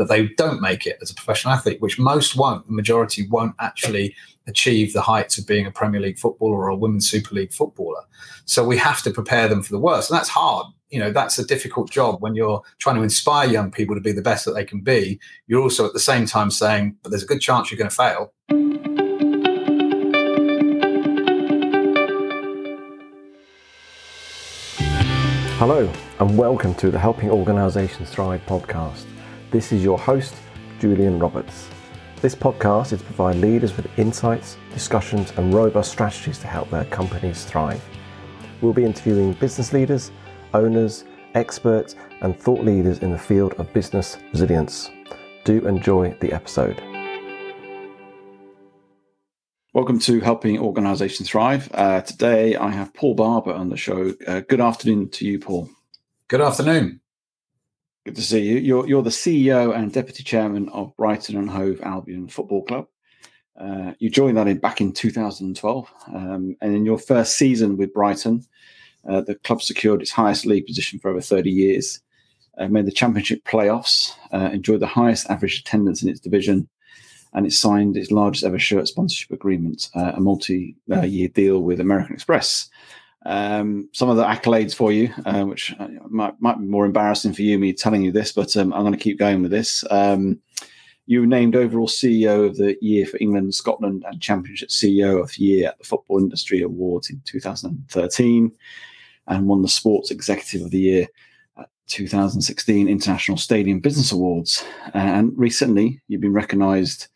[0.00, 2.66] that they don't make it as a professional athlete, which most won't.
[2.66, 6.74] The majority won't actually achieve the heights of being a Premier League footballer or a
[6.74, 8.00] Women's Super League footballer.
[8.46, 10.10] So we have to prepare them for the worst.
[10.10, 10.64] And that's hard.
[10.88, 14.12] You know, that's a difficult job when you're trying to inspire young people to be
[14.12, 15.20] the best that they can be.
[15.48, 17.94] You're also at the same time saying, but there's a good chance you're going to
[17.94, 18.32] fail.
[25.58, 29.09] Hello, and welcome to the Helping Organisations Thrive podcast.
[29.50, 30.36] This is your host,
[30.78, 31.68] Julian Roberts.
[32.22, 36.84] This podcast is to provide leaders with insights, discussions, and robust strategies to help their
[36.84, 37.82] companies thrive.
[38.60, 40.12] We'll be interviewing business leaders,
[40.54, 41.02] owners,
[41.34, 44.88] experts, and thought leaders in the field of business resilience.
[45.42, 46.80] Do enjoy the episode.
[49.74, 51.68] Welcome to Helping Organisations Thrive.
[51.74, 54.14] Uh, today I have Paul Barber on the show.
[54.28, 55.68] Uh, good afternoon to you, Paul.
[56.28, 56.99] Good afternoon.
[58.06, 58.56] Good to see you.
[58.56, 62.86] You're, you're the CEO and Deputy Chairman of Brighton and Hove Albion Football Club.
[63.58, 67.92] Uh, you joined that in back in 2012, um, and in your first season with
[67.92, 68.42] Brighton,
[69.06, 72.00] uh, the club secured its highest league position for over 30 years,
[72.56, 76.66] uh, made the Championship playoffs, uh, enjoyed the highest average attendance in its division,
[77.34, 82.14] and it signed its largest ever shirt sponsorship agreement, uh, a multi-year deal with American
[82.14, 82.70] Express
[83.26, 87.32] um, some of the accolades for you, uh, which uh, might, might be more embarrassing
[87.32, 89.84] for you, me telling you this, but um, I'm going to keep going with this.
[89.90, 90.40] Um,
[91.06, 95.32] you were named overall CEO of the year for England, Scotland, and Championship CEO of
[95.32, 98.52] the Year at the Football Industry Awards in 2013,
[99.26, 101.08] and won the Sports Executive of the Year
[101.58, 104.64] at 2016 International Stadium Business Awards.
[104.94, 107.08] And recently, you've been recognised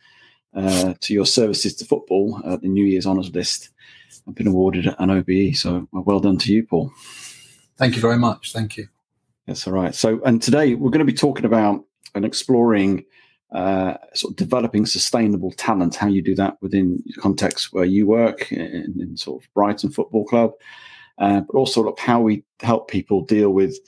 [0.54, 3.70] uh, to your services to football at the New Year's Honours List
[4.26, 5.56] I've been awarded an OBE.
[5.56, 6.92] So well done to you, Paul.
[7.76, 8.52] Thank you very much.
[8.52, 8.88] Thank you.
[9.46, 9.94] That's all right.
[9.94, 13.04] So, and today we're going to be talking about and exploring
[13.52, 18.06] uh, sort of developing sustainable talent, how you do that within the context where you
[18.06, 20.52] work in, in sort of Brighton Football Club,
[21.18, 23.78] uh, but also look how we help people deal with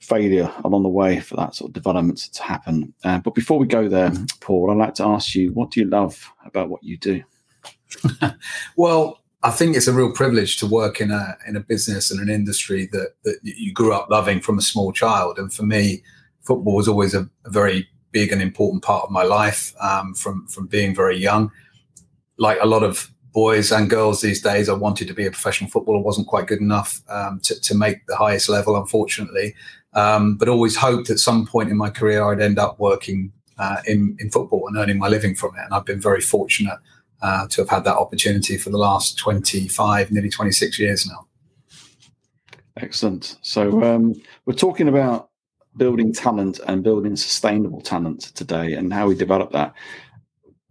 [0.00, 2.94] failure along the way for that sort of development to happen.
[3.02, 5.86] Uh, but before we go there, Paul, I'd like to ask you, what do you
[5.86, 7.22] love about what you do?
[8.76, 12.20] well, I think it's a real privilege to work in a in a business and
[12.20, 15.38] an industry that that you grew up loving from a small child.
[15.38, 16.02] And for me,
[16.42, 20.46] football was always a, a very big and important part of my life um, from
[20.48, 21.52] from being very young.
[22.36, 25.70] Like a lot of boys and girls these days, I wanted to be a professional
[25.70, 26.00] footballer.
[26.00, 29.54] wasn't quite good enough um, to, to make the highest level, unfortunately.
[29.92, 33.78] Um, but always hoped at some point in my career I'd end up working uh,
[33.86, 35.62] in in football and earning my living from it.
[35.64, 36.78] And I've been very fortunate
[37.22, 41.26] to have had that opportunity for the last 25, nearly 26 years now.
[42.76, 43.36] Excellent.
[43.42, 44.14] So um,
[44.46, 45.30] we're talking about
[45.76, 49.74] building talent and building sustainable talent today and how we develop that.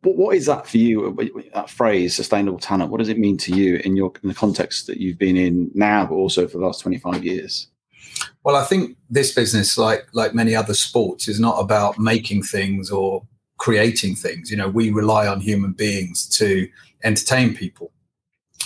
[0.01, 1.17] But what is that for you?
[1.53, 2.91] That phrase, sustainable talent.
[2.91, 5.71] What does it mean to you in your in the context that you've been in
[5.73, 7.67] now, but also for the last 25 years?
[8.43, 12.91] Well, I think this business, like like many other sports, is not about making things
[12.91, 13.25] or
[13.57, 14.51] creating things.
[14.51, 16.67] You know, we rely on human beings to
[17.03, 17.91] entertain people.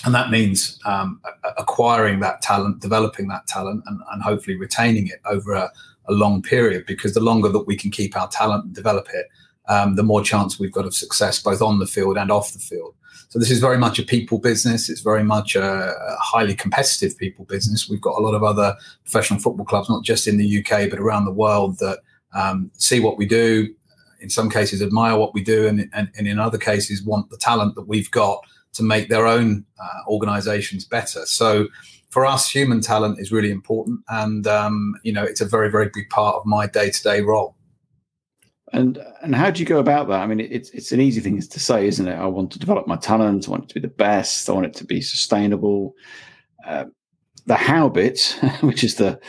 [0.04, 1.22] And that means um,
[1.58, 5.72] acquiring that talent, developing that talent, and, and hopefully retaining it over a,
[6.10, 6.86] a, long period.
[6.88, 9.28] Because the longer that we can keep our talent and develop it,
[9.68, 12.60] um, the more chance we've got of success both on the field and off the
[12.60, 12.96] field.
[13.30, 14.90] So this is very much a people business.
[14.90, 17.88] It's very much a, highly competitive people business.
[17.88, 18.76] We've got a lot of other
[19.06, 22.00] professional football clubs, not just in the UK but around the world, that
[22.34, 23.74] um, see what we do,
[24.22, 27.38] in some cases admire what we do and, and, and in other cases want the
[27.38, 28.40] talent that we've got
[28.74, 31.68] to make their own uh, organizations better so
[32.10, 35.90] for us human talent is really important and um, you know it's a very very
[35.94, 37.56] big part of my day-to-day role
[38.74, 40.22] and and how do you go about that?
[40.22, 42.16] I mean, it's it's an easy thing to say, isn't it?
[42.16, 43.48] I want to develop my talent.
[43.48, 44.50] I want it to be the best.
[44.50, 45.94] I want it to be sustainable.
[46.66, 46.86] Uh,
[47.48, 49.20] the how bit, which is the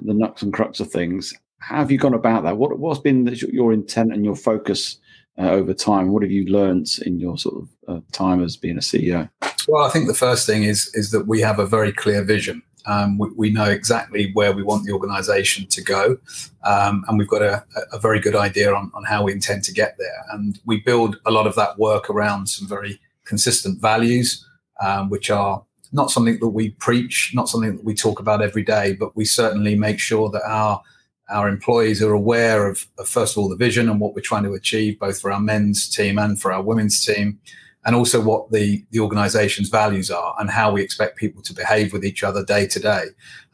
[0.00, 2.56] the nuts and crux of things, how have you gone about that?
[2.56, 4.98] What what's been your intent and your focus
[5.38, 6.10] uh, over time?
[6.10, 9.28] What have you learned in your sort of uh, time as being a CEO?
[9.68, 12.62] Well, I think the first thing is is that we have a very clear vision.
[12.86, 16.16] Um, we, we, know exactly where we want the organisation to go,
[16.64, 17.62] um, and we've got a,
[17.92, 20.24] a, very good idea on, on how we intend to get there.
[20.32, 24.46] And we build a lot of that work around some very consistent values,
[24.80, 25.62] um, which are
[25.92, 29.26] not something that we preach, not something that we talk about every day, but we
[29.26, 30.80] certainly make sure that our
[31.30, 34.44] our employees are aware of, of, first of all the vision and what we're trying
[34.44, 37.38] to achieve both for our men's team and for our women's team
[37.84, 41.92] and also what the the organization's values are and how we expect people to behave
[41.92, 43.04] with each other day to day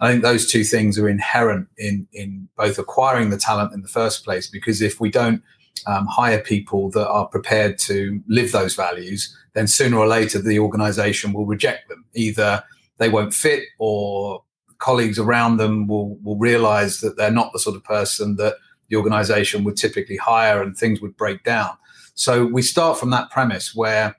[0.01, 3.89] i think those two things are inherent in in both acquiring the talent in the
[3.89, 5.43] first place because if we don't
[5.87, 10.59] um, hire people that are prepared to live those values, then sooner or later the
[10.59, 12.05] organization will reject them.
[12.15, 12.63] Either
[12.99, 14.43] they won't fit or
[14.79, 18.57] colleagues around them will, will realize that they're not the sort of person that
[18.89, 21.71] the organization would typically hire and things would break down.
[22.15, 24.17] So we start from that premise where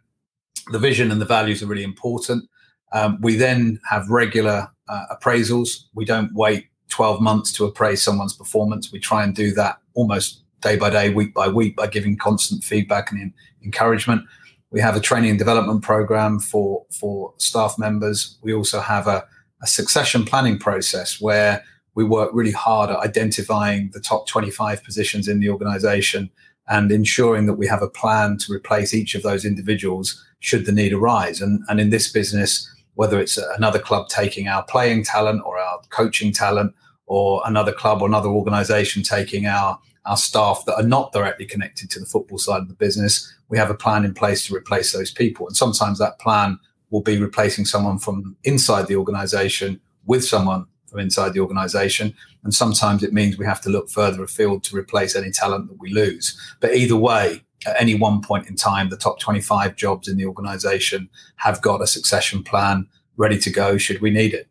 [0.72, 2.48] the vision and the values are really important.
[2.94, 5.86] Um, we then have regular uh, appraisals.
[5.94, 8.92] We don't wait 12 months to appraise someone's performance.
[8.92, 12.64] We try and do that almost day by day, week by week, by giving constant
[12.64, 13.34] feedback and in,
[13.64, 14.24] encouragement.
[14.72, 18.38] We have a training and development program for for staff members.
[18.42, 19.26] We also have a,
[19.62, 21.64] a succession planning process where
[21.96, 26.30] we work really hard at identifying the top 25 positions in the organization
[26.68, 30.72] and ensuring that we have a plan to replace each of those individuals should the
[30.72, 31.42] need arise.
[31.42, 35.82] And, and in this business, whether it's another club taking our playing talent or our
[35.90, 36.74] coaching talent,
[37.08, 41.90] or another club or another organization taking our our staff that are not directly connected
[41.90, 44.94] to the football side of the business, we have a plan in place to replace
[44.94, 45.46] those people.
[45.46, 46.58] And sometimes that plan
[46.90, 52.14] will be replacing someone from inside the organization with someone from inside the organization.
[52.44, 55.80] And sometimes it means we have to look further afield to replace any talent that
[55.80, 56.40] we lose.
[56.60, 60.26] But either way, at any one point in time, the top 25 jobs in the
[60.26, 62.88] organization have got a succession plan
[63.18, 64.48] ready to go should we need it.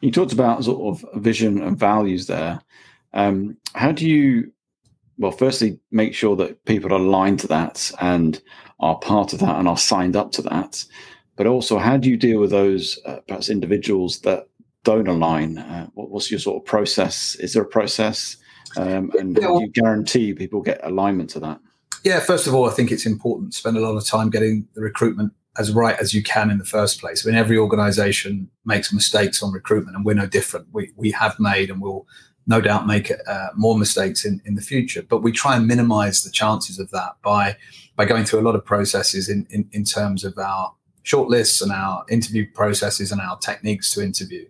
[0.00, 2.60] You talked about sort of vision and values there.
[3.12, 4.52] Um, how do you,
[5.18, 8.40] well, firstly, make sure that people are aligned to that and
[8.82, 10.84] are part of that and are signed up to that?
[11.36, 14.48] But also, how do you deal with those uh, perhaps individuals that
[14.84, 15.58] don't align?
[15.58, 17.36] Uh, what, what's your sort of process?
[17.36, 18.36] Is there a process?
[18.76, 21.60] Um, and how do you guarantee people get alignment to that?
[22.04, 24.66] Yeah, first of all, I think it's important to spend a lot of time getting
[24.74, 27.24] the recruitment as right as you can in the first place.
[27.24, 30.68] I mean, every organization makes mistakes on recruitment, and we're no different.
[30.72, 32.06] We, we have made and will
[32.46, 35.02] no doubt make uh, more mistakes in, in the future.
[35.02, 37.56] But we try and minimize the chances of that by
[37.96, 40.74] by going through a lot of processes in, in, in terms of our
[41.04, 44.46] shortlists and our interview processes and our techniques to interview.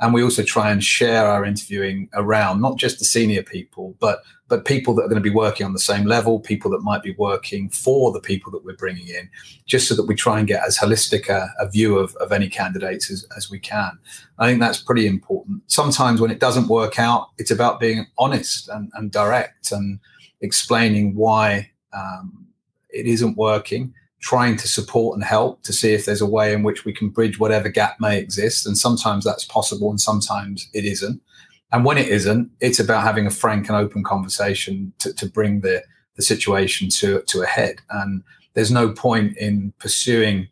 [0.00, 4.22] And we also try and share our interviewing around not just the senior people, but
[4.48, 7.02] but people that are going to be working on the same level, people that might
[7.02, 9.28] be working for the people that we're bringing in,
[9.66, 12.48] just so that we try and get as holistic a, a view of, of any
[12.48, 13.98] candidates as, as we can.
[14.38, 15.62] I think that's pretty important.
[15.66, 19.98] Sometimes when it doesn't work out, it's about being honest and, and direct and
[20.40, 22.46] explaining why um,
[22.90, 26.64] it isn't working trying to support and help to see if there's a way in
[26.64, 28.66] which we can bridge whatever gap may exist.
[28.66, 31.20] And sometimes that's possible and sometimes it isn't.
[31.72, 35.60] And when it isn't, it's about having a frank and open conversation to, to bring
[35.60, 35.82] the,
[36.16, 37.76] the situation to, to a head.
[37.90, 38.22] And
[38.54, 40.48] there's no point in pursuing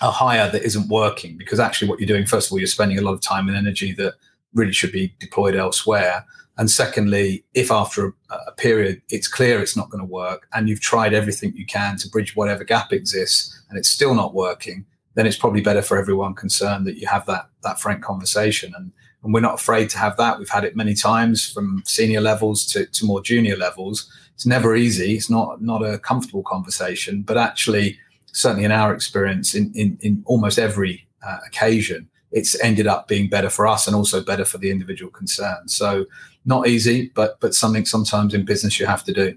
[0.00, 2.98] a hire that isn't working because actually what you're doing, first of all, you're spending
[2.98, 4.14] a lot of time and energy that
[4.52, 6.26] really should be deployed elsewhere.
[6.58, 10.68] And secondly, if after a, a period it's clear it's not going to work and
[10.68, 14.84] you've tried everything you can to bridge whatever gap exists and it's still not working,
[15.14, 18.74] then it's probably better for everyone concerned that you have that that frank conversation.
[18.76, 18.92] And,
[19.22, 20.38] and we're not afraid to have that.
[20.38, 24.10] We've had it many times from senior levels to, to more junior levels.
[24.34, 25.14] It's never easy.
[25.14, 27.98] It's not not a comfortable conversation, but actually,
[28.32, 33.28] certainly in our experience, in in, in almost every uh, occasion, it's ended up being
[33.28, 35.70] better for us and also better for the individual concerned.
[35.70, 36.06] So
[36.44, 39.36] not easy, but but something sometimes in business you have to do.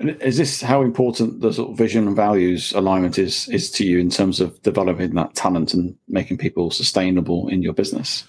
[0.00, 3.84] And is this how important the sort of vision and values alignment is is to
[3.84, 8.24] you in terms of developing that talent and making people sustainable in your business?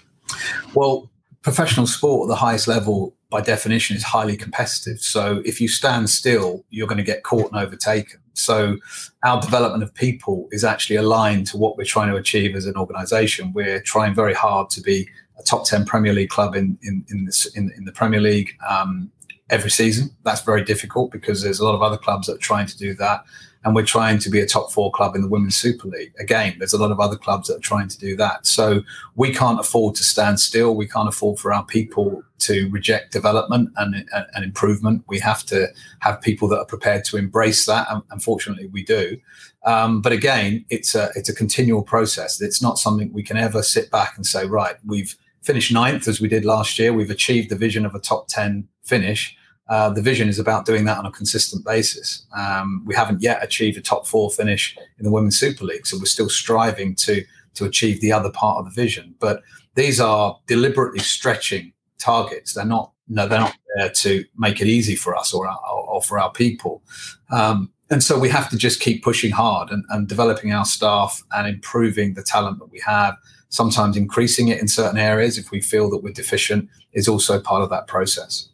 [0.74, 1.10] Well,
[1.42, 5.00] professional sport at the highest level, by definition, is highly competitive.
[5.00, 8.20] So if you stand still, you're going to get caught and overtaken.
[8.34, 8.76] So
[9.24, 12.76] our development of people is actually aligned to what we're trying to achieve as an
[12.76, 13.52] organization.
[13.52, 15.08] We're trying very hard to be
[15.38, 18.50] a top 10 Premier League club in, in, in, this, in, in the Premier League
[18.68, 19.10] um,
[19.48, 20.10] every season.
[20.24, 22.94] That's very difficult because there's a lot of other clubs that are trying to do
[22.94, 23.24] that
[23.64, 26.14] and we're trying to be a top four club in the Women's Super League.
[26.18, 28.46] Again, there's a lot of other clubs that are trying to do that.
[28.46, 28.82] So
[29.16, 30.74] we can't afford to stand still.
[30.74, 35.04] We can't afford for our people to reject development and, and improvement.
[35.08, 37.86] We have to have people that are prepared to embrace that.
[37.90, 39.18] And unfortunately, we do.
[39.66, 42.40] Um, but again, it's a it's a continual process.
[42.40, 46.18] It's not something we can ever sit back and say, right, we've finished ninth as
[46.18, 46.94] we did last year.
[46.94, 49.36] We've achieved the vision of a top ten finish
[49.70, 52.26] uh, the vision is about doing that on a consistent basis.
[52.36, 55.96] Um, we haven't yet achieved a top four finish in the Women's Super League, so
[55.96, 57.24] we're still striving to
[57.54, 59.14] to achieve the other part of the vision.
[59.18, 59.42] But
[59.74, 62.52] these are deliberately stretching targets.
[62.52, 66.00] They're not no, they're not there to make it easy for us or, our, or
[66.02, 66.82] for our people.
[67.30, 71.20] Um, and so we have to just keep pushing hard and, and developing our staff
[71.32, 73.16] and improving the talent that we have.
[73.48, 77.62] Sometimes increasing it in certain areas if we feel that we're deficient is also part
[77.62, 78.49] of that process.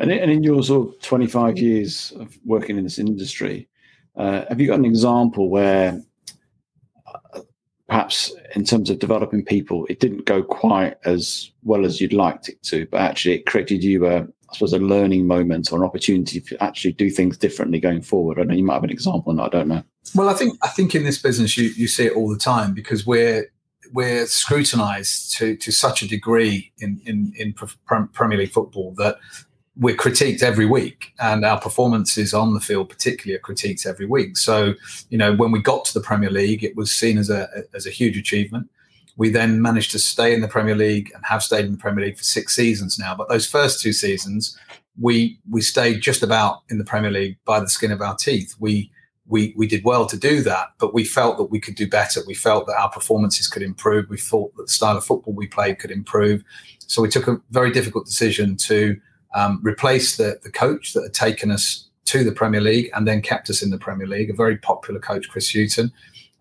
[0.00, 3.68] And, in your sort of 25 years of working in this industry,
[4.16, 6.02] uh, have you got an example where
[7.06, 7.40] uh,
[7.86, 12.48] perhaps in terms of developing people, it didn't go quite as well as you'd liked
[12.48, 15.84] it to, but actually it created you a, I suppose, a learning moment or an
[15.84, 18.38] opportunity to actually do things differently going forward?
[18.38, 19.84] I know you might have an example, and I don't know.
[20.14, 22.72] Well, I think I think in this business you you see it all the time
[22.72, 23.52] because we're
[23.92, 27.54] we're scrutinised to to such a degree in in in
[28.12, 29.18] Premier League football that
[29.80, 34.36] we're critiqued every week and our performances on the field particularly are critiqued every week.
[34.36, 34.74] So
[35.08, 37.86] you know when we got to the premier league it was seen as a as
[37.86, 38.70] a huge achievement.
[39.16, 42.04] We then managed to stay in the premier league and have stayed in the premier
[42.04, 43.14] league for six seasons now.
[43.14, 44.56] But those first two seasons
[44.98, 48.54] we we stayed just about in the premier league by the skin of our teeth.
[48.60, 48.92] We
[49.26, 52.20] we we did well to do that but we felt that we could do better.
[52.26, 54.10] We felt that our performances could improve.
[54.10, 56.44] We thought that the style of football we played could improve.
[56.86, 59.00] So we took a very difficult decision to
[59.34, 63.22] um, replaced the, the coach that had taken us to the Premier League and then
[63.22, 65.92] kept us in the Premier League, a very popular coach, Chris Hughton.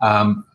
[0.02, 0.46] Um,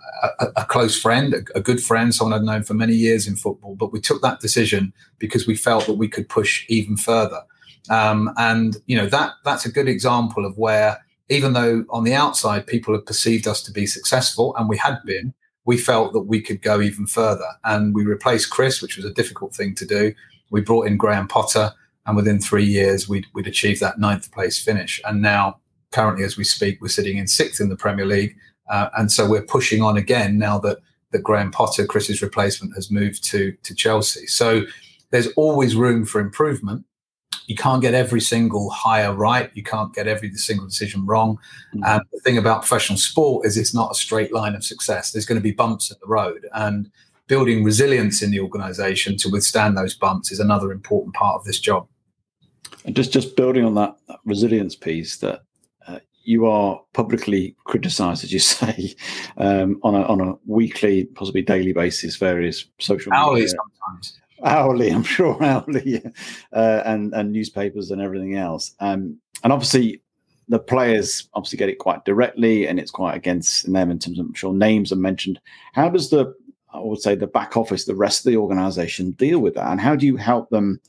[0.41, 3.37] a, a, close friend, a, a, good friend, someone I'd known for many years in
[3.37, 3.77] football.
[3.77, 7.43] But we took that decision because we felt that we could push even further.
[7.91, 10.99] Um, and you know that that's a good example of where,
[11.29, 14.99] even though on the outside people have perceived us to be successful, and we had
[15.05, 15.35] been,
[15.67, 17.49] we felt that we could go even further.
[17.65, 20.15] And we replaced Chris, which was a difficult thing to do.
[20.51, 21.73] We brought in Graham Potter
[22.07, 25.01] and within three years we'd, we'd achieved that ninth place finish.
[25.05, 28.37] And now currently as we speak we're sitting in sixth in the premier league.
[28.69, 30.79] Uh, and so we're pushing on again now that
[31.11, 34.27] that graham potter chris's replacement has moved to to chelsea.
[34.27, 34.63] So
[35.11, 36.85] there's always room for improvement.
[37.47, 39.51] You can't get every single hire right.
[39.55, 41.39] You can't get every single decision wrong.
[41.75, 41.85] Mm-hmm.
[41.85, 45.13] and the thing about professional sport is it's not a straight line of success.
[45.13, 46.49] There's going to be bumps in the road.
[46.55, 46.91] And
[47.27, 51.59] building resilience in the organization to withstand those bumps is another important part of this
[51.59, 51.87] job
[52.85, 55.43] and just just building on that, that resilience piece that
[55.87, 58.95] uh, you are publicly criticised, as you say,
[59.37, 64.91] um, on a on a weekly, possibly daily basis, various social hourly media, sometimes hourly,
[64.91, 66.03] I'm sure hourly,
[66.53, 68.75] uh, and and newspapers and everything else.
[68.81, 70.03] Um, and obviously,
[70.49, 74.27] the players obviously get it quite directly, and it's quite against them in terms of
[74.27, 75.41] I'm sure names are mentioned.
[75.73, 76.35] How does the
[76.73, 79.81] I would say the back office, the rest of the organisation, deal with that, and
[79.81, 80.81] how do you help them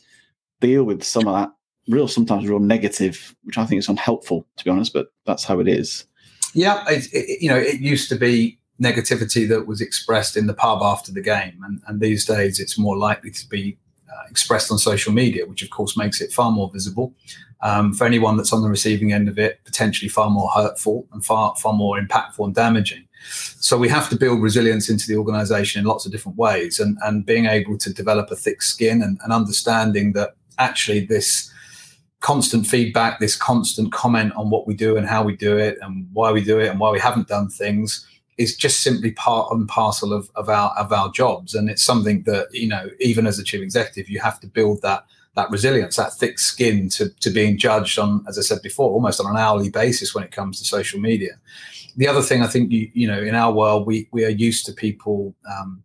[0.62, 1.52] deal with some of that
[1.88, 4.94] real sometimes real negative, which I think is unhelpful to be honest.
[4.94, 6.06] But that's how it is.
[6.54, 10.54] Yeah, it, it, you know, it used to be negativity that was expressed in the
[10.54, 13.78] pub after the game, and, and these days it's more likely to be
[14.10, 17.14] uh, expressed on social media, which of course makes it far more visible.
[17.62, 21.26] Um, for anyone that's on the receiving end of it, potentially far more hurtful and
[21.26, 23.08] far far more impactful and damaging.
[23.28, 26.98] So we have to build resilience into the organisation in lots of different ways, and
[27.04, 31.52] and being able to develop a thick skin and, and understanding that actually this
[32.26, 36.10] constant feedback, this constant comment on what we do and how we do it and
[36.12, 38.04] why we do it and why we haven't done things
[38.40, 41.54] is just simply part and parcel of, of our of our jobs.
[41.54, 44.82] And it's something that, you know, even as a chief executive, you have to build
[44.82, 45.06] that
[45.36, 49.22] that resilience, that thick skin to, to being judged on, as I said before, almost
[49.22, 51.34] on an hourly basis when it comes to social media.
[51.96, 54.66] The other thing I think you, you know, in our world, we we are used
[54.66, 55.84] to people um,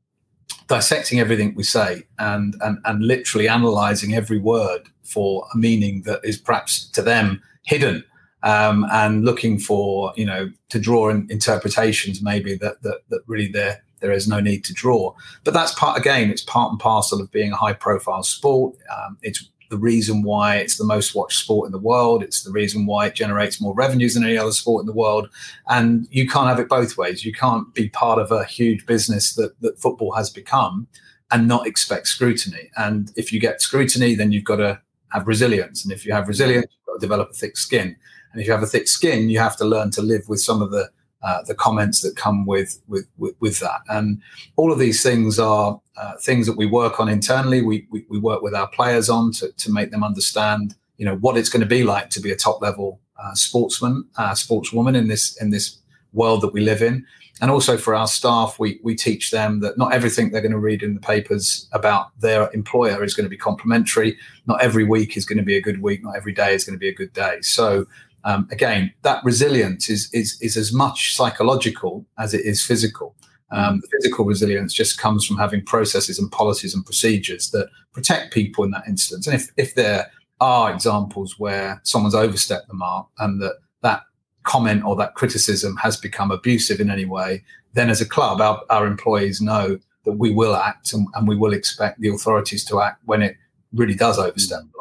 [0.70, 6.20] dissecting everything we say and, and and literally analyzing every word for a meaning that
[6.22, 8.04] is perhaps to them hidden
[8.44, 13.48] um, and looking for you know to draw in interpretations maybe that that, that really
[13.48, 15.12] there there is no need to draw.
[15.44, 18.76] But that's part again it's part and parcel of being a high profile sport.
[18.96, 22.22] Um, it's the reason why it's the most watched sport in the world.
[22.22, 25.30] It's the reason why it generates more revenues than any other sport in the world.
[25.68, 27.24] And you can't have it both ways.
[27.24, 30.88] You can't be part of a huge business that, that football has become
[31.30, 32.70] and not expect scrutiny.
[32.76, 35.84] And if you get scrutiny, then you've got to have resilience.
[35.84, 37.96] And if you have resilience, you've got to develop a thick skin.
[38.32, 40.62] And if you have a thick skin, you have to learn to live with some
[40.62, 40.90] of the
[41.22, 43.80] uh, the comments that come with, with, with with that.
[43.88, 44.20] And
[44.56, 47.62] all of these things are uh, things that we work on internally.
[47.62, 51.16] We, we, we work with our players on to to make them understand, you know,
[51.16, 54.96] what it's going to be like to be a top level uh, sportsman, uh, sportswoman
[54.96, 55.78] in this in this
[56.12, 57.06] world that we live in.
[57.42, 60.58] And also for our staff, we we teach them that not everything they're going to
[60.58, 64.16] read in the papers about their employer is going to be complimentary.
[64.46, 66.02] Not every week is going to be a good week.
[66.02, 67.40] Not every day is going to be a good day.
[67.40, 67.86] So
[68.24, 73.14] um, again, that resilience is, is, is as much psychological as it is physical.
[73.52, 78.62] Um, physical resilience just comes from having processes and policies and procedures that protect people
[78.62, 79.26] in that instance.
[79.26, 80.10] And if, if there
[80.40, 84.02] are examples where someone's overstepped the mark and that that
[84.44, 87.42] comment or that criticism has become abusive in any way,
[87.74, 91.36] then as a club, our, our employees know that we will act and, and we
[91.36, 93.36] will expect the authorities to act when it
[93.72, 94.79] really does overstep the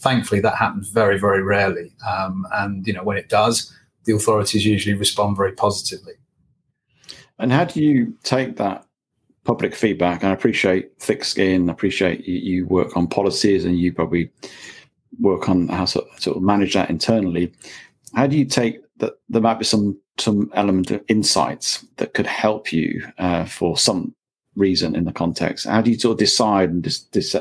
[0.00, 1.92] Thankfully, that happens very, very rarely.
[2.08, 6.14] Um, and you know, when it does, the authorities usually respond very positively.
[7.38, 8.86] And how do you take that
[9.44, 10.22] public feedback?
[10.22, 11.68] And I appreciate thick skin.
[11.68, 14.30] I appreciate you, you work on policies, and you probably
[15.18, 17.52] work on how to sort of manage that internally.
[18.14, 19.14] How do you take that?
[19.28, 24.14] There might be some some element of insights that could help you uh, for some
[24.56, 25.66] reason in the context.
[25.66, 27.36] How do you sort of decide and just, just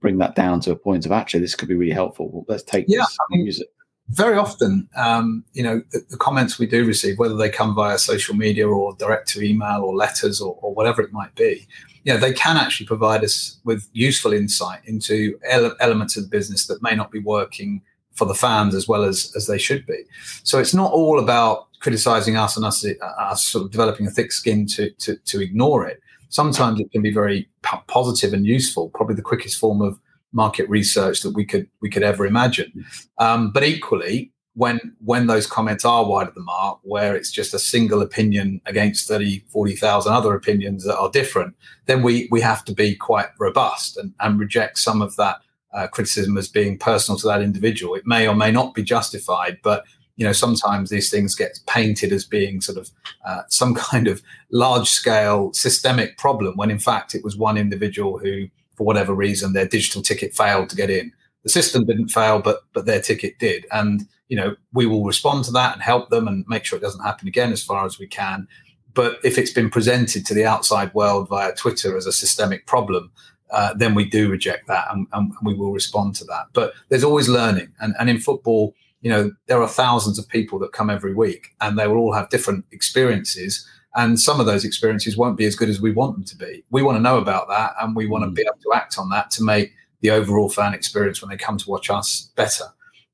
[0.00, 2.44] bring that down to a point of actually this could be really helpful?
[2.48, 3.68] Let's take yeah, this I mean, use it.
[4.08, 7.96] Very often, um, you know, the, the, comments we do receive, whether they come via
[7.96, 11.68] social media or direct to email or letters or, or whatever it might be,
[12.02, 16.28] you know, they can actually provide us with useful insight into ele- elements of the
[16.28, 17.82] business that may not be working
[18.14, 20.02] for the fans as well as as they should be.
[20.42, 24.10] So it's not all about criticizing us and us, uh, us sort of developing a
[24.10, 26.00] thick skin to, to, to ignore it
[26.30, 27.48] sometimes it can be very
[27.86, 28.88] positive and useful.
[28.90, 30.00] Probably the quickest form of
[30.32, 32.84] market research that we could we could ever imagine.
[33.18, 37.52] Um, but equally, when when those comments are wide of the mark, where it's just
[37.52, 41.54] a single opinion against 30, 40,000 other opinions that are different,
[41.86, 45.36] then we we have to be quite robust and, and reject some of that
[45.72, 47.94] uh, criticism as being personal to that individual.
[47.94, 49.84] It may or may not be justified, but
[50.20, 52.90] you know sometimes these things get painted as being sort of
[53.24, 54.22] uh, some kind of
[54.52, 58.46] large scale systemic problem when in fact it was one individual who
[58.76, 61.10] for whatever reason their digital ticket failed to get in.
[61.42, 63.66] The system didn't fail but but their ticket did.
[63.72, 66.82] And you know we will respond to that and help them and make sure it
[66.82, 68.46] doesn't happen again as far as we can.
[68.92, 73.10] But if it's been presented to the outside world via twitter as a systemic problem
[73.52, 76.44] uh, then we do reject that and, and, we will respond to that.
[76.52, 77.72] But there's always learning.
[77.80, 81.48] And, and in football you know there are thousands of people that come every week
[81.60, 83.66] and they will all have different experiences.
[83.96, 86.64] And some of those experiences won't be as good as we want them to be.
[86.70, 88.34] We want to know about that and we want to mm.
[88.36, 91.58] be able to act on that to make the overall fan experience when they come
[91.58, 92.66] to watch us better.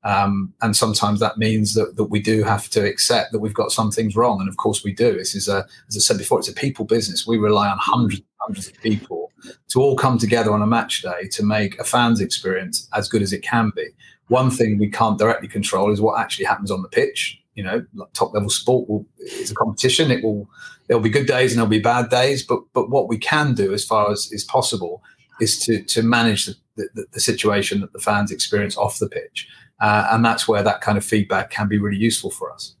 [0.03, 3.71] Um, and sometimes that means that, that we do have to accept that we've got
[3.71, 4.39] some things wrong.
[4.39, 5.17] And of course we do.
[5.17, 7.25] This is a as i said before it's a people business.
[7.25, 9.31] We rely on hundreds and hundreds of people
[9.69, 13.21] to all come together on a match day to make a fan's experience as good
[13.21, 13.87] as it can be
[14.27, 17.39] one thing we can't directly control is what actually happens on the pitch.
[17.55, 20.11] You know, like top level sport will, is a competition.
[20.11, 20.47] It will
[20.87, 22.43] there'll be good days and there'll be bad days.
[22.43, 25.01] But but what we can do, as far as is possible,
[25.41, 29.47] is to to manage the, the, the situation that the fans experience off the pitch,
[29.81, 32.75] uh, and that's where that kind of feedback can be really useful for us.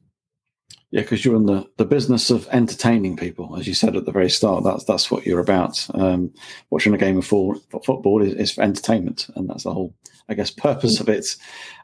[0.91, 4.11] Yeah, because you're in the, the business of entertaining people, as you said at the
[4.11, 4.63] very start.
[4.63, 5.85] That's that's what you're about.
[5.93, 6.33] Um,
[6.69, 9.93] watching a game of football is, is for entertainment, and that's the whole
[10.29, 11.35] I guess, purpose of it.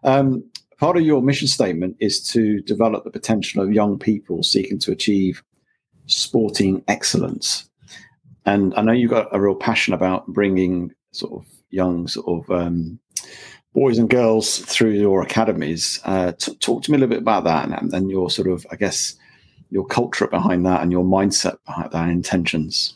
[0.04, 0.44] Um,
[0.78, 4.92] part of your mission statement is to develop the potential of young people seeking to
[4.92, 5.44] achieve
[6.08, 7.70] sporting excellence.
[8.46, 12.52] And I know you've got a real passion about bringing sort of young sort of
[12.52, 13.00] um,
[13.74, 16.00] boys and girls through your academies.
[16.06, 18.66] Uh, t- talk to me a little bit about that and, and your sort of,
[18.72, 19.16] I guess,
[19.72, 22.96] your culture behind that and your mindset behind that and intentions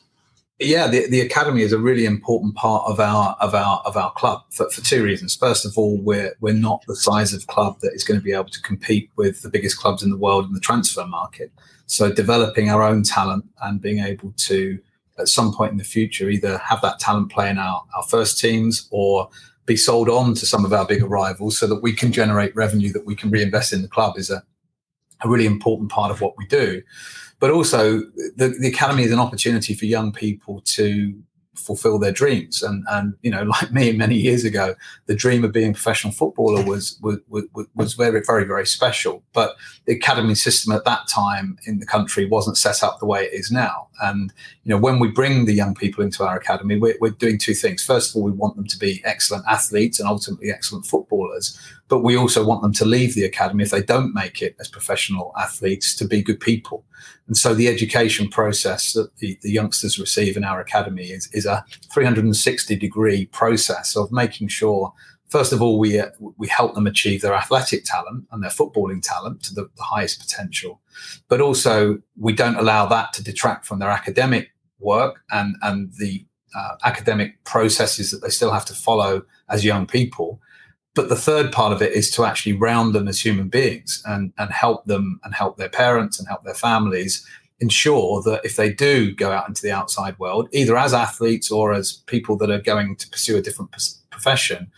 [0.59, 4.11] yeah, the, the academy is a really important part of our of our of our
[4.13, 5.35] club for, for two reasons.
[5.35, 8.33] First of all, we're we're not the size of club that is going to be
[8.33, 11.51] able to compete with the biggest clubs in the world in the transfer market.
[11.85, 14.79] So developing our own talent and being able to
[15.19, 18.39] at some point in the future either have that talent play in our, our first
[18.39, 19.29] teams or
[19.67, 22.91] be sold on to some of our bigger rivals so that we can generate revenue
[22.93, 24.41] that we can reinvest in the club is a,
[25.23, 26.81] a really important part of what we do.
[27.39, 27.99] But also
[28.37, 31.13] the, the academy is an opportunity for young people to
[31.57, 32.63] fulfill their dreams.
[32.63, 36.13] And and you know, like me many years ago, the dream of being a professional
[36.13, 39.23] footballer was was was, was very very very special.
[39.33, 43.25] But the academy system at that time in the country wasn't set up the way
[43.25, 43.87] it is now.
[44.01, 47.37] And you know, when we bring the young people into our academy, we're, we're doing
[47.37, 47.83] two things.
[47.83, 51.57] First of all, we want them to be excellent athletes and ultimately excellent footballers.
[51.89, 54.67] But we also want them to leave the academy if they don't make it as
[54.67, 56.83] professional athletes to be good people.
[57.27, 61.45] And so the education process that the, the youngsters receive in our academy is, is
[61.45, 64.93] a 360 degree process of making sure,
[65.29, 69.01] first of all, we, uh, we help them achieve their athletic talent and their footballing
[69.01, 70.81] talent to the, the highest potential.
[71.29, 76.25] But also, we don't allow that to detract from their academic work and, and the
[76.55, 80.41] uh, academic processes that they still have to follow as young people
[80.97, 84.33] but the third part of it is to actually round them as human beings and,
[84.39, 87.23] and help them and help their parents and help their families
[87.59, 91.71] ensure that if they do go out into the outside world, either as athletes or
[91.71, 93.71] as people that are going to pursue a different
[94.09, 94.71] profession,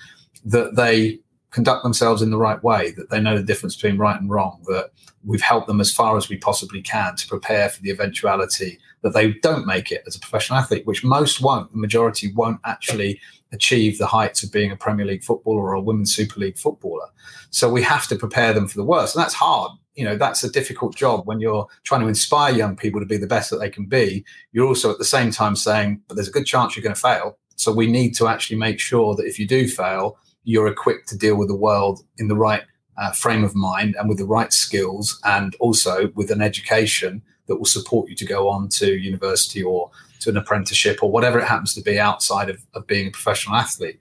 [0.43, 1.19] that they
[1.51, 4.61] conduct themselves in the right way, that they know the difference between right and wrong,
[4.67, 4.91] that
[5.25, 9.13] we've helped them as far as we possibly can to prepare for the eventuality that
[9.13, 13.19] they don't make it as a professional athlete, which most won't, the majority won't actually
[13.51, 17.07] achieve the heights of being a Premier League footballer or a Women's Super League footballer.
[17.49, 19.15] So we have to prepare them for the worst.
[19.15, 19.71] And that's hard.
[19.95, 23.17] You know, that's a difficult job when you're trying to inspire young people to be
[23.17, 24.23] the best that they can be.
[24.51, 27.01] You're also at the same time saying, but there's a good chance you're going to
[27.01, 27.37] fail.
[27.55, 30.17] So we need to actually make sure that if you do fail,
[30.49, 32.63] you're equipped to deal with the world in the right
[32.97, 37.55] uh, frame of mind and with the right skills and also with an education that
[37.57, 41.47] will support you to go on to university or to an apprenticeship or whatever it
[41.47, 43.99] happens to be outside of, of being a professional athlete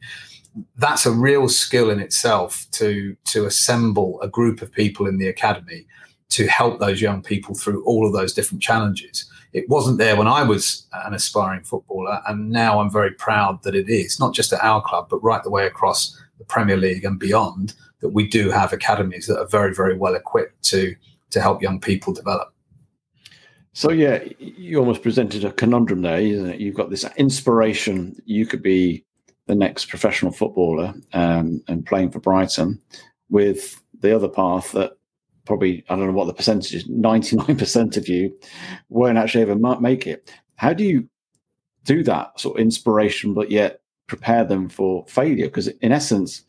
[0.77, 5.29] that's a real skill in itself to to assemble a group of people in the
[5.29, 5.87] academy
[6.31, 9.31] to help those young people through all of those different challenges.
[9.55, 13.75] It wasn't there when I was an aspiring footballer, and now I'm very proud that
[13.75, 17.05] it is not just at our club, but right the way across the Premier League
[17.05, 17.75] and beyond.
[18.01, 20.95] That we do have academies that are very, very well equipped to
[21.31, 22.55] to help young people develop.
[23.73, 26.61] So yeah, you almost presented a conundrum there, isn't it?
[26.61, 28.21] You've got this inspiration.
[28.25, 29.05] You could be
[29.47, 32.81] the next professional footballer um, and playing for Brighton,
[33.31, 34.93] with the other path that
[35.45, 36.89] probably I don't know what the percentage is.
[36.89, 38.37] Ninety nine percent of you
[38.89, 40.33] won't actually ever make it.
[40.57, 41.09] How do you
[41.85, 45.47] do that sort of inspiration, but yet prepare them for failure?
[45.47, 46.43] Because in essence,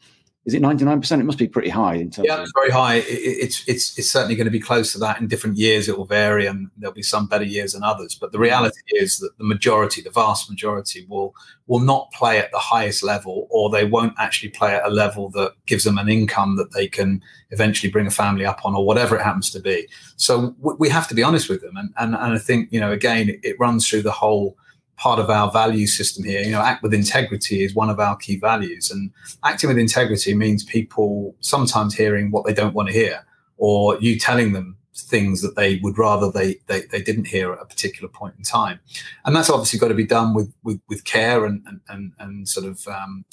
[0.45, 1.19] is it 99%?
[1.19, 3.03] It must be pretty high in terms Yeah, it's very high.
[3.05, 5.87] it's, it's, it's certainly going to be close to that in different years.
[5.87, 8.15] It will vary and there'll be some better years than others.
[8.15, 8.43] But the mm.
[8.43, 11.35] reality is that the majority, the vast majority will,
[11.67, 15.29] will not play at the highest level or they won't actually play at a level
[15.31, 18.85] that gives them an income that they can eventually bring a family up on or
[18.85, 19.87] whatever it happens to be.
[20.15, 21.75] So we have to be honest with them.
[21.75, 24.57] And, and, and I think, you know, again, it, it runs through the whole–
[24.99, 26.41] part of our value system here.
[26.41, 29.11] You know, act with integrity is one of our key values, and
[29.43, 33.25] acting with integrity means people sometimes hearing what they don't want to hear,
[33.57, 37.61] or you telling them things that they would rather they, they they didn't hear at
[37.61, 38.79] a particular point in time,
[39.25, 42.49] and that's obviously got to be done with with, with care and and and, and
[42.49, 43.23] sort of um,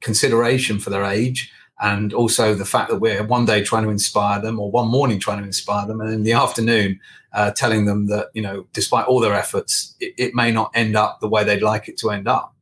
[0.00, 4.40] consideration for their age and also the fact that we're one day trying to inspire
[4.40, 6.98] them or one morning trying to inspire them and in the afternoon
[7.32, 10.96] uh, telling them that you know despite all their efforts it, it, may not end
[10.96, 12.54] up the way they'd like it to end up.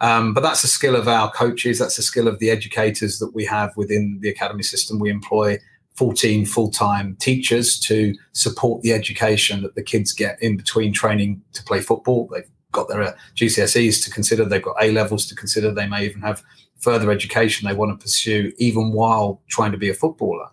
[0.00, 1.78] Um, but that's a skill of our coaches.
[1.78, 5.00] That's a skill of the educators that we have within the academy system.
[5.00, 5.58] We employ
[5.96, 11.64] 14 full-time teachers to support the education that the kids get in between training to
[11.64, 12.28] play football.
[12.32, 14.44] They've got their uh, GCSEs to consider.
[14.44, 15.72] They've got A levels to consider.
[15.72, 16.44] They may even have
[16.78, 20.48] further education they want to pursue, even while trying to be a footballer.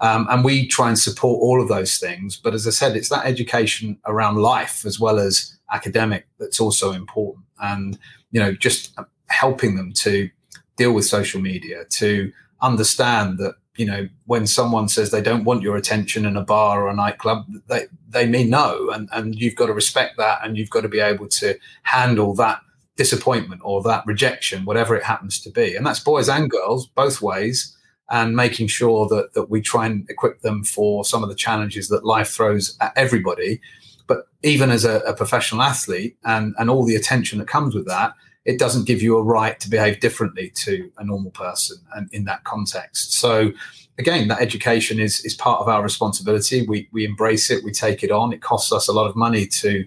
[0.00, 2.36] Um, and we try and support all of those things.
[2.36, 6.92] But as I said, it's that education around life as well as academic that's also
[6.92, 7.44] important.
[7.62, 7.98] And,
[8.30, 10.30] you know, just helping them to
[10.76, 15.62] deal with social media, to understand that, you know, when someone says they don't want
[15.62, 18.90] your attention in a bar or a nightclub, they, they mean no.
[18.90, 22.34] And, and you've got to respect that and you've got to be able to handle
[22.36, 22.62] that
[23.00, 25.74] disappointment or that rejection, whatever it happens to be.
[25.74, 27.74] And that's boys and girls, both ways,
[28.10, 31.88] and making sure that, that we try and equip them for some of the challenges
[31.88, 33.58] that life throws at everybody.
[34.06, 37.86] But even as a, a professional athlete and, and all the attention that comes with
[37.86, 38.12] that,
[38.44, 42.26] it doesn't give you a right to behave differently to a normal person and in
[42.26, 43.14] that context.
[43.14, 43.50] So
[43.98, 46.66] again, that education is is part of our responsibility.
[46.66, 48.34] We we embrace it, we take it on.
[48.34, 49.86] It costs us a lot of money to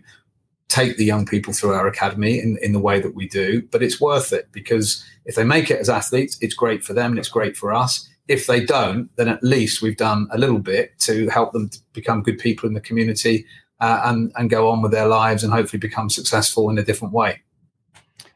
[0.74, 3.84] take the young people through our academy in, in the way that we do, but
[3.84, 7.20] it's worth it because if they make it as athletes, it's great for them and
[7.20, 8.10] it's great for us.
[8.28, 11.80] If they don't, then at least we've done a little bit to help them to
[11.94, 13.46] become good people in the community
[13.82, 17.14] uh, and, and go on with their lives and hopefully become successful in a different
[17.14, 17.40] way.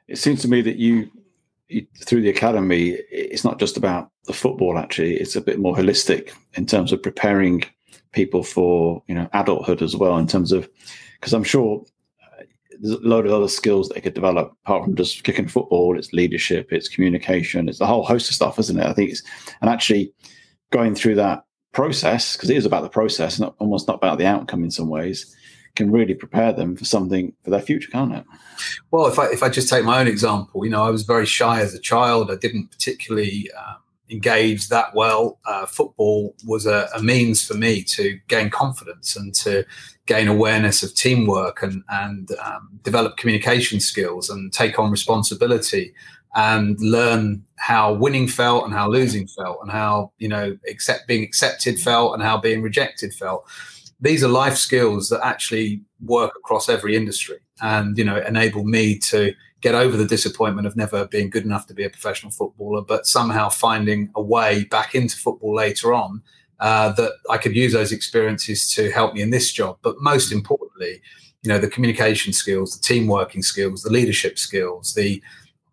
[0.08, 1.10] It seems to me that you,
[1.70, 4.78] you through the academy, it's not just about the football.
[4.78, 7.64] Actually, it's a bit more holistic in terms of preparing
[8.12, 10.18] people for you know adulthood as well.
[10.18, 10.70] In terms of
[11.20, 11.84] because I'm sure
[12.80, 15.98] there's a load of other skills that they could develop apart from just kicking football.
[15.98, 18.86] It's leadership, it's communication, it's a whole host of stuff, isn't it?
[18.86, 19.24] I think it's
[19.62, 20.14] and actually
[20.72, 24.26] going through that process because it is about the process, not almost not about the
[24.26, 25.36] outcome in some ways,
[25.76, 28.26] can really prepare them for something for their future, can't it?
[28.92, 31.26] Well, if I if I just take my own example, you know, I was very
[31.26, 32.32] shy as a child.
[32.32, 33.50] I didn't particularly.
[33.58, 33.76] Um,
[34.10, 35.40] engaged that well.
[35.46, 39.66] Uh, football was a, a, means for me to gain confidence and to
[40.06, 45.94] gain awareness of teamwork and, and um, develop communication skills and take on responsibility
[46.36, 51.24] and learn how winning felt and how losing felt and how you know accept being
[51.24, 53.46] accepted felt and how being rejected felt
[54.00, 58.98] these are life skills that actually work across every industry and you know enable me
[58.98, 62.82] to get over the disappointment of never being good enough to be a professional footballer
[62.82, 66.22] but somehow finding a way back into football later on
[66.60, 69.78] uh, that I could use those experiences to help me in this job.
[69.82, 71.02] But most importantly,
[71.44, 75.22] you know, the communication skills, the team working skills, the leadership skills, the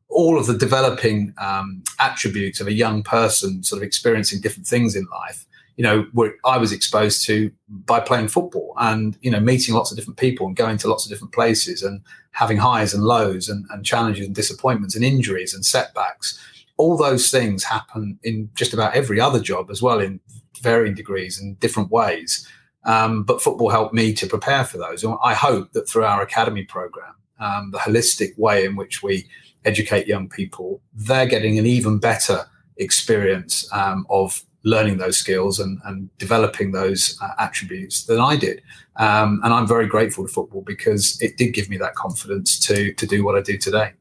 [0.08, 4.94] all of the developing um, attributes of a young person sort of experiencing different things
[4.94, 6.06] in life you know
[6.44, 10.46] i was exposed to by playing football and you know meeting lots of different people
[10.46, 12.00] and going to lots of different places and
[12.34, 16.38] having highs and lows and, and challenges and disappointments and injuries and setbacks.
[16.76, 20.18] All those things happen in just about every other job as well in
[20.60, 22.48] varying degrees and different ways.
[22.84, 25.04] Um, but football helped me to prepare for those.
[25.04, 29.28] And i hope that through our academy program um, the holistic way in which we
[29.64, 35.78] educate young people, they're getting an even better experience um, of learning those skills and,
[35.84, 38.62] and developing those uh, attributes than I did.
[38.96, 42.92] Um, and I'm very grateful to football because it did give me that confidence to
[42.94, 43.92] to do what I do today.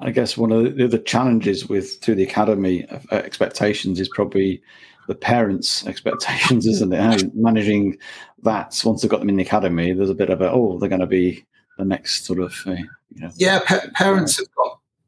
[0.00, 4.62] I guess one of the, the challenges with to the academy uh, expectations is probably
[5.06, 7.34] the parents' expectations, isn't it?
[7.34, 7.98] Managing
[8.42, 10.88] that once they've got them in the academy, there's a bit of a oh, they're
[10.88, 11.44] going to be
[11.78, 13.30] the next sort of uh, you know.
[13.36, 14.63] Yeah, pa- parents have got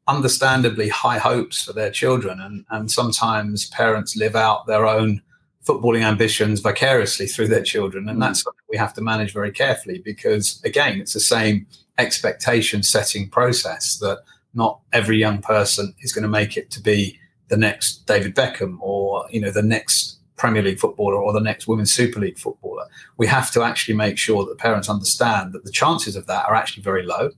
[0.07, 5.21] understandably high hopes for their children, and and sometimes parents live out their own
[5.65, 8.21] footballing ambitions vicariously through their children, and mm.
[8.21, 11.67] that's something we have to manage very carefully because again, it's the same
[11.97, 14.19] expectation setting process that
[14.53, 18.77] not every young person is going to make it to be the next David Beckham
[18.81, 22.85] or you know the next Premier League footballer or the next Women's Super League footballer.
[23.17, 26.45] We have to actually make sure that the parents understand that the chances of that
[26.45, 27.31] are actually very low.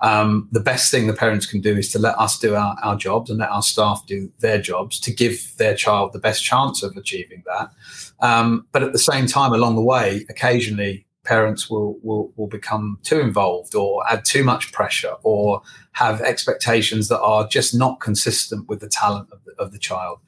[0.00, 2.96] Um, the best thing the parents can do is to let us do our, our
[2.96, 6.82] jobs and let our staff do their jobs to give their child the best chance
[6.82, 7.70] of achieving that.
[8.20, 12.98] Um, but at the same time, along the way, occasionally parents will, will will become
[13.02, 15.60] too involved or add too much pressure or
[15.92, 20.18] have expectations that are just not consistent with the talent of the, of the child.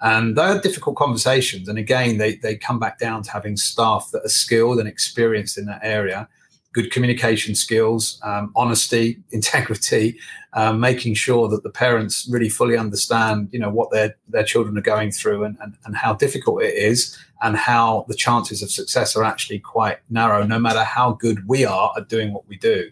[0.00, 1.68] And they're difficult conversations.
[1.68, 5.56] And again, they, they come back down to having staff that are skilled and experienced
[5.56, 6.28] in that area,
[6.76, 10.18] good communication skills, um, honesty, integrity,
[10.52, 14.76] um, making sure that the parents really fully understand, you know, what their, their children
[14.76, 18.70] are going through and, and, and how difficult it is and how the chances of
[18.70, 22.58] success are actually quite narrow, no matter how good we are at doing what we
[22.58, 22.90] do.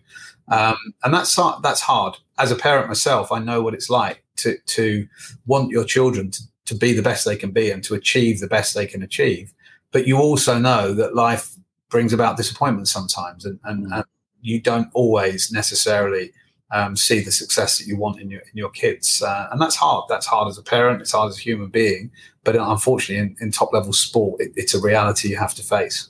[0.48, 2.16] Um, and that's that's hard.
[2.38, 5.06] As a parent myself, I know what it's like to to
[5.46, 8.46] want your children to to be the best they can be and to achieve the
[8.46, 9.52] best they can achieve.
[9.90, 11.53] But you also know that life
[11.94, 13.94] brings about disappointment sometimes, and, and, mm.
[13.94, 14.04] and
[14.42, 16.32] you don't always necessarily
[16.72, 19.76] um, see the success that you want in your in your kids, uh, and that's
[19.76, 20.04] hard.
[20.08, 21.00] That's hard as a parent.
[21.02, 22.10] It's hard as a human being.
[22.42, 26.08] But unfortunately, in, in top level sport, it, it's a reality you have to face.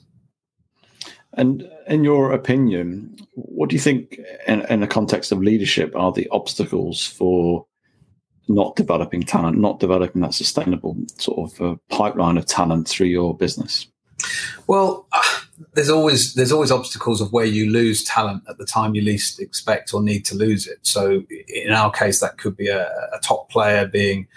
[1.33, 6.11] And in your opinion, what do you think, in, in the context of leadership, are
[6.11, 7.67] the obstacles for
[8.47, 13.37] not developing talent, not developing that sustainable sort of uh, pipeline of talent through your
[13.37, 13.87] business?
[14.65, 18.95] Well, uh, there's always there's always obstacles of where you lose talent at the time
[18.95, 20.79] you least expect or need to lose it.
[20.81, 24.27] So in our case, that could be a, a top player being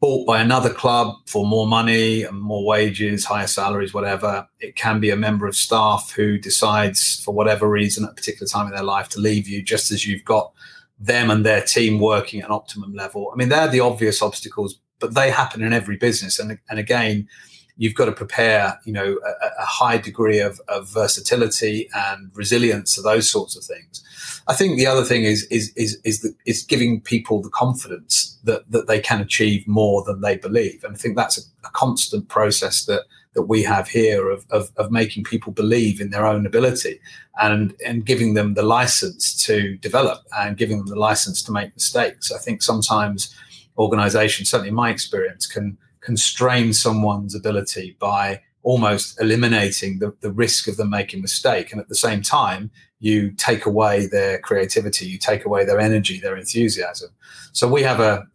[0.00, 4.46] bought by another club for more money and more wages, higher salaries, whatever.
[4.60, 8.46] It can be a member of staff who decides, for whatever reason, at a particular
[8.46, 10.52] time in their life, to leave you, just as you've got
[10.98, 13.30] them and their team working at an optimum level.
[13.32, 16.38] I mean, they're the obvious obstacles, but they happen in every business.
[16.38, 17.28] And, and again,
[17.76, 22.94] you've got to prepare, you know, a, a high degree of, of, versatility and resilience
[22.94, 24.02] to those sorts of things.
[24.48, 28.38] I think the other thing is is is is, the, is giving people the confidence
[28.44, 31.70] that that they can achieve more than they believe, and I think that's a, a
[31.70, 33.02] constant process that
[33.34, 36.98] that we have here of, of, of making people believe in their own ability
[37.40, 41.74] and and giving them the license to develop and giving them the license to make
[41.74, 42.32] mistakes.
[42.32, 43.34] I think sometimes
[43.76, 50.68] organizations, certainly in my experience, can constrain someone's ability by almost eliminating the, the risk
[50.68, 51.72] of them making a mistake.
[51.72, 56.18] And at the same time you take away their creativity you take away their energy
[56.18, 57.10] their enthusiasm.
[57.52, 58.26] So we have a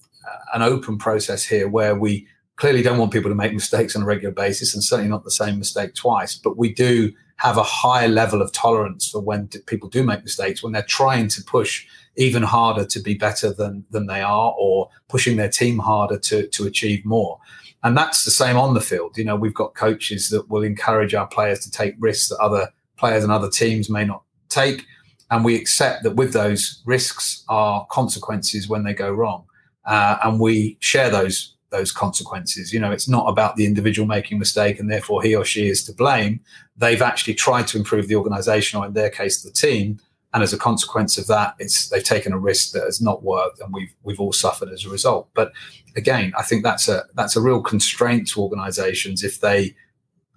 [0.53, 4.05] an open process here where we clearly don't want people to make mistakes on a
[4.05, 8.05] regular basis and certainly not the same mistake twice but we do have a high
[8.05, 12.43] level of tolerance for when people do make mistakes when they're trying to push even
[12.43, 16.67] harder to be better than than they are or pushing their team harder to to
[16.67, 17.39] achieve more
[17.83, 21.13] and that's the same on the field you know we've got coaches that will encourage
[21.13, 24.85] our players to take risks that other players and other teams may not take
[25.29, 29.45] and we accept that with those risks are consequences when they go wrong
[29.85, 32.71] uh, and we share those those consequences.
[32.71, 35.67] You know, it's not about the individual making a mistake and therefore he or she
[35.67, 36.41] is to blame.
[36.77, 39.99] They've actually tried to improve the organization or in their case the team.
[40.33, 43.59] And as a consequence of that, it's they've taken a risk that has not worked
[43.59, 45.29] and we've we've all suffered as a result.
[45.33, 45.51] But
[45.95, 49.75] again, I think that's a that's a real constraint to organizations if they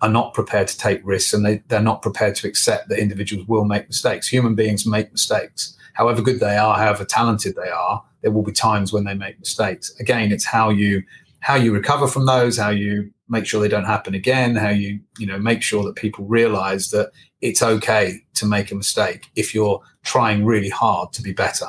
[0.03, 3.47] are not prepared to take risks and they, they're not prepared to accept that individuals
[3.47, 4.29] will make mistakes.
[4.29, 5.79] Human beings make mistakes.
[5.95, 9.39] however good they are, however talented they are, there will be times when they make
[9.39, 9.95] mistakes.
[10.01, 11.03] Again, it's how you
[11.45, 14.99] how you recover from those, how you make sure they don't happen again, how you
[15.19, 17.11] you know make sure that people realize that
[17.43, 21.67] it's okay to make a mistake if you're trying really hard to be better.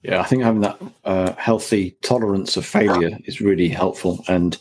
[0.00, 4.56] Yeah, I think having that uh, healthy tolerance of failure is really helpful, and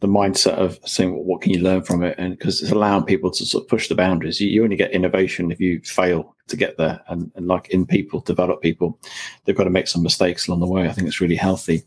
[0.00, 3.04] the mindset of saying, well, "What can you learn from it?" and because it's allowing
[3.04, 4.40] people to sort of push the boundaries.
[4.40, 7.86] You, you only get innovation if you fail to get there, and, and, like in
[7.86, 8.98] people, develop people,
[9.44, 10.88] they've got to make some mistakes along the way.
[10.88, 11.82] I think it's really healthy.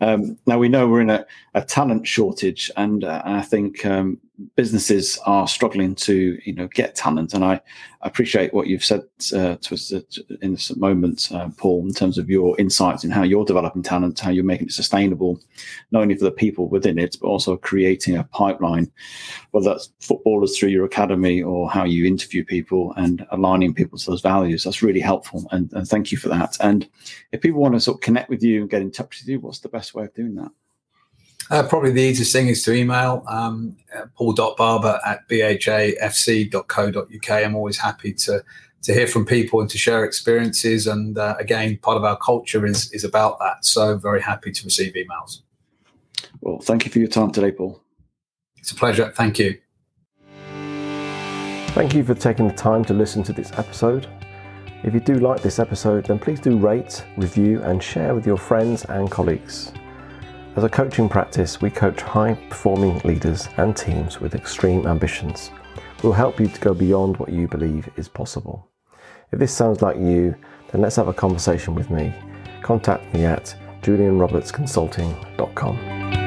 [0.00, 4.18] Um, now we know we're in a, a talent shortage, and uh, I think um,
[4.56, 7.34] businesses are struggling to you know get talent.
[7.34, 7.60] And i
[8.02, 9.02] appreciate what you've said
[9.34, 9.92] uh, to us
[10.40, 14.18] in this moment uh, paul in terms of your insights and how you're developing talent
[14.18, 15.40] how you're making it sustainable
[15.92, 18.90] not only for the people within it but also creating a pipeline
[19.52, 24.10] whether that's footballers through your academy or how you interview people and aligning people to
[24.10, 24.64] those values.
[24.64, 26.56] That's really helpful and, and thank you for that.
[26.60, 26.88] And
[27.32, 29.40] if people want to sort of connect with you and get in touch with you
[29.40, 30.50] what's the best way of doing that
[31.50, 37.30] uh, probably the easiest thing is to email um, uh, paul.barber at bhafc.co.uk.
[37.30, 38.42] I'm always happy to
[38.82, 40.88] to hear from people and to share experiences.
[40.88, 43.64] And uh, again, part of our culture is is about that.
[43.64, 45.42] So very happy to receive emails.
[46.40, 47.80] Well, thank you for your time today, Paul.
[48.56, 49.12] It's a pleasure.
[49.14, 49.58] Thank you.
[51.74, 54.06] Thank you for taking the time to listen to this episode.
[54.84, 58.36] If you do like this episode, then please do rate, review, and share with your
[58.36, 59.72] friends and colleagues.
[60.54, 65.50] As a coaching practice, we coach high performing leaders and teams with extreme ambitions.
[66.02, 68.68] We'll help you to go beyond what you believe is possible.
[69.32, 70.34] If this sounds like you,
[70.70, 72.12] then let's have a conversation with me.
[72.60, 76.21] Contact me at julianrobertsconsulting.com.